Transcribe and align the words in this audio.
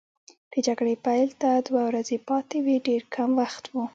د 0.51 0.53
جګړې 0.67 0.95
پیل 1.05 1.29
ته 1.41 1.49
دوه 1.67 1.81
ورځې 1.89 2.17
پاتې 2.29 2.57
وې، 2.65 2.77
ډېر 2.87 3.01
کم 3.15 3.29
وخت 3.41 3.63
وو. 3.69 3.83